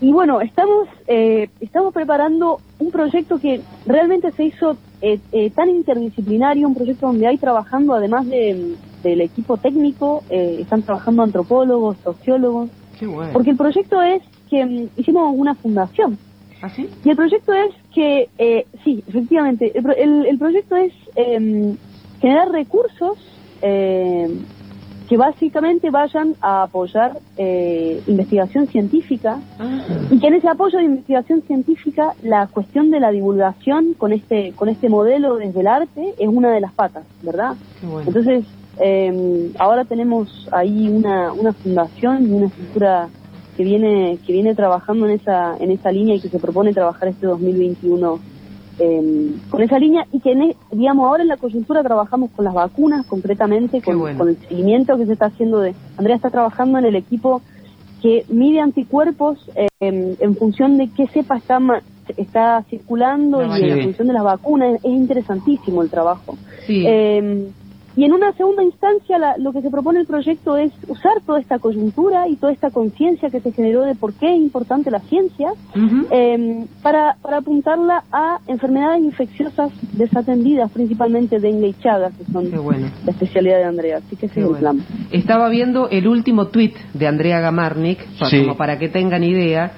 y 0.00 0.12
bueno, 0.12 0.40
estamos, 0.40 0.86
eh, 1.06 1.48
estamos 1.60 1.92
preparando 1.92 2.60
un 2.78 2.90
proyecto 2.90 3.38
que 3.38 3.60
realmente 3.86 4.30
se 4.32 4.44
hizo 4.44 4.76
eh, 5.02 5.18
eh, 5.32 5.50
tan 5.50 5.68
interdisciplinario, 5.68 6.66
un 6.66 6.74
proyecto 6.74 7.06
donde 7.08 7.26
hay 7.26 7.36
trabajando, 7.36 7.92
además 7.94 8.26
de, 8.26 8.74
del 9.04 9.20
equipo 9.20 9.56
técnico, 9.58 10.24
eh, 10.30 10.58
están 10.62 10.82
trabajando 10.82 11.22
antropólogos, 11.22 11.98
sociólogos, 12.02 12.70
Qué 12.98 13.06
bueno. 13.06 13.32
porque 13.32 13.50
el 13.50 13.56
proyecto 13.56 14.02
es 14.02 14.22
que 14.50 14.64
mm, 14.64 14.88
hicimos 14.96 15.32
una 15.36 15.54
fundación. 15.54 16.18
¿Así? 16.62 16.88
Y 17.04 17.10
el 17.10 17.16
proyecto 17.16 17.52
es 17.52 17.74
que, 17.94 18.28
eh, 18.38 18.66
sí, 18.82 19.04
efectivamente, 19.06 19.70
el, 19.78 19.84
el- 19.98 20.26
el 20.26 20.38
proyecto 20.38 20.74
es 20.76 20.92
eh, 21.14 21.74
generar 22.20 22.50
recursos 22.50 23.18
eh, 23.60 24.28
que 25.08 25.18
básicamente 25.18 25.90
vayan 25.90 26.34
a 26.40 26.62
apoyar 26.62 27.18
eh, 27.36 28.02
investigación 28.06 28.66
científica 28.68 29.38
y 30.10 30.18
que 30.18 30.26
en 30.28 30.34
ese 30.34 30.48
apoyo 30.48 30.78
de 30.78 30.84
investigación 30.84 31.42
científica 31.42 32.14
la 32.22 32.46
cuestión 32.46 32.90
de 32.90 33.00
la 33.00 33.10
divulgación 33.10 33.92
con 33.98 34.14
este 34.14 34.52
con 34.56 34.70
este 34.70 34.88
modelo 34.88 35.36
desde 35.36 35.60
el 35.60 35.66
arte 35.66 36.14
es 36.18 36.28
una 36.28 36.50
de 36.50 36.60
las 36.62 36.72
patas, 36.72 37.04
¿verdad? 37.20 37.52
Qué 37.78 37.86
bueno. 37.86 38.08
Entonces, 38.08 38.46
eh, 38.80 39.50
ahora 39.58 39.84
tenemos 39.84 40.48
ahí 40.52 40.88
una, 40.88 41.32
una 41.32 41.52
fundación 41.54 42.26
y 42.28 42.32
una 42.32 42.46
estructura 42.46 43.08
que 43.56 43.62
viene 43.62 44.18
que 44.26 44.32
viene 44.32 44.54
trabajando 44.54 45.06
en 45.06 45.12
esa 45.12 45.56
en 45.60 45.70
esa 45.70 45.92
línea 45.92 46.16
y 46.16 46.20
que 46.20 46.28
se 46.28 46.38
propone 46.40 46.72
trabajar 46.74 47.08
este 47.08 47.26
2021 47.26 48.20
eh, 48.80 49.30
con 49.48 49.62
esa 49.62 49.78
línea 49.78 50.06
y 50.10 50.18
que 50.20 50.32
en 50.32 50.42
e- 50.42 50.56
digamos 50.72 51.06
ahora 51.06 51.22
en 51.22 51.28
la 51.28 51.36
coyuntura 51.36 51.82
trabajamos 51.84 52.30
con 52.32 52.44
las 52.44 52.54
vacunas 52.54 53.06
concretamente 53.06 53.80
con, 53.80 53.98
bueno. 54.00 54.18
con 54.18 54.28
el 54.30 54.38
seguimiento 54.48 54.96
que 54.98 55.06
se 55.06 55.12
está 55.12 55.26
haciendo 55.26 55.60
de 55.60 55.74
Andrea 55.96 56.16
está 56.16 56.30
trabajando 56.30 56.78
en 56.78 56.86
el 56.86 56.96
equipo 56.96 57.42
que 58.02 58.24
mide 58.28 58.58
anticuerpos 58.60 59.38
eh, 59.54 59.68
en, 59.80 60.16
en 60.18 60.36
función 60.36 60.76
de 60.76 60.90
qué 60.96 61.06
cepa 61.08 61.36
está 61.38 61.60
ma- 61.60 61.82
está 62.16 62.64
circulando 62.68 63.40
La 63.42 63.58
y 63.58 63.70
en 63.70 63.82
función 63.84 64.08
de 64.08 64.14
las 64.14 64.24
vacunas 64.24 64.74
es 64.82 64.84
interesantísimo 64.90 65.82
el 65.82 65.90
trabajo 65.90 66.36
Sí. 66.66 66.84
eh, 66.86 67.50
y 67.96 68.04
en 68.04 68.12
una 68.12 68.32
segunda 68.32 68.62
instancia, 68.62 69.18
la- 69.18 69.36
lo 69.38 69.52
que 69.52 69.62
se 69.62 69.70
propone 69.70 70.00
el 70.00 70.06
proyecto 70.06 70.56
es 70.56 70.72
usar 70.88 71.20
toda 71.24 71.38
esta 71.40 71.58
coyuntura 71.58 72.28
y 72.28 72.36
toda 72.36 72.52
esta 72.52 72.70
conciencia 72.70 73.30
que 73.30 73.40
se 73.40 73.52
generó 73.52 73.82
de 73.82 73.94
por 73.94 74.12
qué 74.14 74.34
es 74.34 74.40
importante 74.40 74.90
la 74.90 75.00
ciencia 75.00 75.52
eh, 76.10 76.66
para, 76.82 77.16
para 77.22 77.38
apuntarla 77.38 78.04
a 78.12 78.38
enfermedades 78.46 79.02
infecciosas 79.04 79.70
desatendidas, 79.92 80.70
principalmente 80.72 81.38
dengue 81.40 81.68
y 81.68 81.74
chagas, 81.74 82.12
que 82.16 82.24
son 82.32 82.50
bueno. 82.64 82.88
la 83.04 83.10
especialidad 83.12 83.58
de 83.58 83.64
Andrea. 83.64 83.98
Así 83.98 84.16
que 84.16 84.26
es 84.26 84.34
bueno. 84.34 84.58
plan. 84.58 84.78
Estaba 85.12 85.48
viendo 85.48 85.88
el 85.88 86.06
último 86.08 86.46
tuit 86.48 86.74
de 86.94 87.06
Andrea 87.06 87.40
Gamarnik, 87.40 87.98
pa- 88.18 88.26
Sí. 88.28 88.40
como 88.42 88.56
para 88.56 88.78
que 88.78 88.88
tengan 88.88 89.22
idea. 89.24 89.72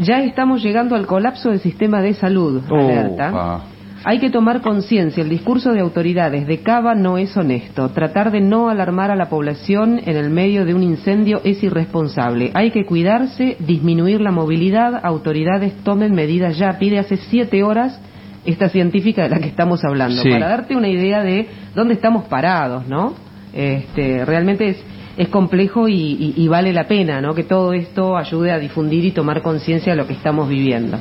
Ya 0.00 0.22
estamos 0.22 0.62
llegando 0.62 0.96
al 0.96 1.06
colapso 1.06 1.50
del 1.50 1.60
sistema 1.60 2.00
de 2.00 2.14
salud, 2.14 2.62
alerta. 2.70 3.60
Hay 4.04 4.18
que 4.18 4.30
tomar 4.30 4.62
conciencia, 4.62 5.22
el 5.22 5.28
discurso 5.28 5.72
de 5.72 5.80
autoridades 5.80 6.46
de 6.46 6.58
Cava 6.60 6.94
no 6.94 7.18
es 7.18 7.36
honesto. 7.36 7.88
Tratar 7.90 8.32
de 8.32 8.40
no 8.40 8.68
alarmar 8.68 9.10
a 9.12 9.16
la 9.16 9.28
población 9.28 10.00
en 10.04 10.16
el 10.16 10.28
medio 10.30 10.64
de 10.64 10.74
un 10.74 10.82
incendio 10.82 11.40
es 11.44 11.62
irresponsable. 11.62 12.50
Hay 12.54 12.72
que 12.72 12.84
cuidarse, 12.84 13.56
disminuir 13.60 14.20
la 14.20 14.32
movilidad, 14.32 15.00
autoridades 15.04 15.72
tomen 15.84 16.14
medidas 16.14 16.58
ya. 16.58 16.78
Pide 16.78 16.98
hace 16.98 17.16
siete 17.16 17.62
horas 17.62 18.00
esta 18.44 18.68
científica 18.68 19.22
de 19.22 19.28
la 19.28 19.38
que 19.38 19.46
estamos 19.46 19.84
hablando, 19.84 20.20
Sí. 20.20 20.30
para 20.30 20.48
darte 20.48 20.74
una 20.74 20.88
idea 20.88 21.22
de 21.22 21.46
dónde 21.76 21.94
estamos 21.94 22.24
parados, 22.24 22.88
¿no? 22.88 23.14
Este, 23.54 24.24
realmente 24.24 24.66
es, 24.70 24.82
es 25.16 25.28
complejo 25.28 25.86
y, 25.86 25.94
y- 25.94 26.34
y 26.36 26.48
vale 26.48 26.72
la 26.72 26.88
pena, 26.88 27.20
¿no? 27.20 27.34
Que 27.34 27.44
todo 27.44 27.72
esto 27.72 28.16
ayude 28.16 28.50
a 28.50 28.58
difundir 28.58 29.04
y 29.04 29.12
tomar 29.12 29.42
conciencia 29.42 29.92
de 29.92 29.96
lo 29.96 30.08
que 30.08 30.14
estamos 30.14 30.48
viviendo. 30.48 30.98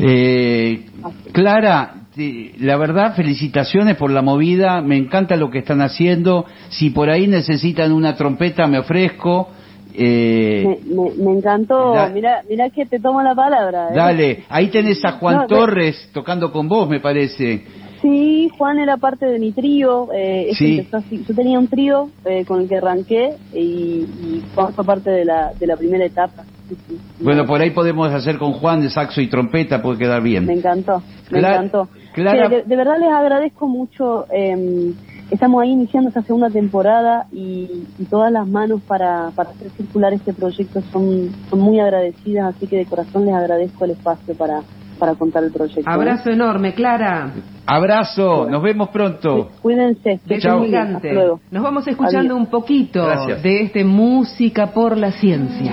Eh, 0.00 0.86
Clara, 1.32 1.94
la 2.16 2.76
verdad, 2.76 3.14
felicitaciones 3.16 3.96
por 3.96 4.10
la 4.10 4.22
movida, 4.22 4.80
me 4.82 4.96
encanta 4.96 5.36
lo 5.36 5.50
que 5.50 5.58
están 5.58 5.80
haciendo. 5.80 6.44
Si 6.68 6.90
por 6.90 7.08
ahí 7.10 7.26
necesitan 7.26 7.92
una 7.92 8.16
trompeta, 8.16 8.66
me 8.66 8.78
ofrezco. 8.78 9.48
Eh, 9.94 10.64
Me, 10.86 10.94
me- 10.94 11.24
me 11.24 11.38
encantó. 11.38 11.92
Da- 11.92 12.08
Mira, 12.08 12.42
mira 12.48 12.70
que 12.70 12.86
te 12.86 12.98
tomo 12.98 13.22
la 13.22 13.34
palabra. 13.34 13.88
¿eh? 13.90 13.94
dale, 13.94 14.44
ahí 14.48 14.68
tenés 14.68 15.04
a 15.04 15.12
Juan 15.12 15.36
No, 15.36 15.46
Torres 15.46 16.08
tocando 16.12 16.50
con 16.50 16.68
vos, 16.68 16.88
me 16.88 17.00
parece. 17.00 17.64
Sí, 18.00 18.50
Juan 18.58 18.78
era 18.78 18.96
parte 18.96 19.26
de 19.26 19.38
mi 19.38 19.52
trío. 19.52 20.08
Eh, 20.12 20.46
este 20.50 20.54
Sí. 20.64 20.78
empezó 20.78 20.96
así. 20.96 21.24
Yo 21.28 21.34
tenía 21.34 21.58
un 21.58 21.68
trío 21.68 22.08
eh, 22.24 22.44
con 22.44 22.60
el 22.62 22.68
que 22.68 22.76
arranqué 22.78 23.34
y, 23.54 23.58
y 23.58 24.42
Juan 24.54 24.72
fue 24.74 24.84
parte 24.84 25.10
de 25.10 25.24
la, 25.24 25.52
de 25.58 25.66
la 25.66 25.76
primera 25.76 26.04
etapa. 26.04 26.42
Bueno, 27.20 27.44
por 27.46 27.60
ahí 27.60 27.70
podemos 27.70 28.10
hacer 28.12 28.38
con 28.38 28.54
Juan 28.54 28.80
de 28.80 28.88
saxo 28.90 29.20
y 29.20 29.28
trompeta, 29.28 29.82
puede 29.82 29.98
quedar 29.98 30.22
bien. 30.22 30.46
Me 30.46 30.54
encantó, 30.54 31.02
me 31.30 31.38
encantó. 31.40 31.88
Clara- 32.14 32.48
Sí, 32.48 32.54
de, 32.56 32.62
de 32.64 32.76
verdad 32.76 32.98
les 32.98 33.10
agradezco 33.12 33.68
mucho. 33.68 34.26
eh, 34.30 34.92
estamos 35.30 35.62
ahí 35.62 35.70
iniciando 35.70 36.08
esta 36.08 36.22
segunda 36.22 36.50
temporada 36.50 37.26
y, 37.32 37.84
y 37.98 38.04
todas 38.04 38.30
las 38.30 38.46
manos 38.46 38.82
para, 38.82 39.30
para 39.34 39.50
hacer 39.50 39.70
circular 39.70 40.12
este 40.12 40.32
proyecto 40.34 40.82
son, 40.92 41.30
son 41.48 41.60
muy 41.60 41.80
agradecidas, 41.80 42.54
así 42.54 42.66
que 42.66 42.76
de 42.76 42.84
corazón 42.86 43.24
les 43.24 43.34
agradezco 43.34 43.84
el 43.86 43.92
espacio 43.92 44.34
para, 44.34 44.60
para 44.98 45.14
contar 45.14 45.42
el 45.44 45.50
proyecto. 45.50 45.80
¿eh? 45.80 45.84
Abrazo 45.94 46.30
enorme, 46.30 46.74
Clara. 46.74 47.32
Abrazo, 47.64 48.46
nos 48.50 48.62
vemos 48.62 48.90
pronto. 48.90 49.48
Cuídense. 49.62 50.20
que 50.28 50.38
gigante. 50.38 51.08
Hasta 51.08 51.12
luego. 51.12 51.40
Nos 51.50 51.62
vamos 51.62 51.86
escuchando 51.88 52.34
Adiós. 52.34 52.38
un 52.38 52.46
poquito 52.50 53.04
Gracias. 53.06 53.42
de 53.42 53.62
este 53.62 53.84
Música 53.84 54.66
por 54.72 54.96
la 54.98 55.12
Ciencia. 55.12 55.72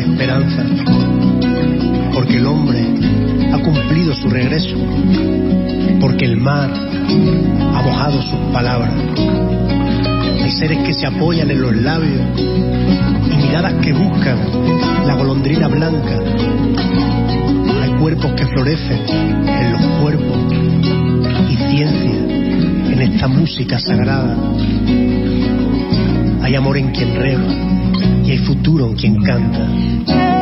porque 5.99 6.25
el 6.25 6.37
mar 6.37 6.69
ha 6.71 7.81
mojado 7.81 8.21
sus 8.21 8.39
palabras. 8.51 8.93
Hay 10.43 10.51
seres 10.51 10.79
que 10.79 10.93
se 10.93 11.05
apoyan 11.05 11.49
en 11.51 11.61
los 11.61 11.75
labios 11.75 12.21
y 13.31 13.35
miradas 13.37 13.73
que 13.81 13.93
buscan 13.93 14.37
la 15.05 15.15
golondrina 15.15 15.67
blanca. 15.67 16.19
Hay 17.81 17.91
cuerpos 17.99 18.31
que 18.33 18.45
florecen 18.47 18.99
en 19.47 19.71
los 19.73 19.81
cuerpos 20.01 20.37
y 21.49 21.55
ciencia 21.55 22.31
en 22.91 23.01
esta 23.01 23.27
música 23.27 23.79
sagrada. 23.79 24.35
Hay 26.41 26.55
amor 26.55 26.77
en 26.77 26.91
quien 26.91 27.15
rema 27.15 27.53
y 28.23 28.31
hay 28.31 28.37
futuro 28.39 28.87
en 28.87 28.95
quien 28.95 29.15
canta. 29.21 30.40